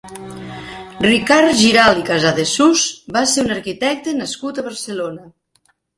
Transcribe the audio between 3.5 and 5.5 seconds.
arquitecte nascut a Barcelona.